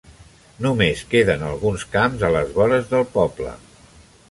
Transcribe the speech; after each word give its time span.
Només 0.65 1.03
queden 1.11 1.43
alguns 1.51 1.85
camps 1.97 2.25
a 2.29 2.33
les 2.39 2.51
vores 2.57 2.91
del 2.95 3.07
poble. 3.19 3.55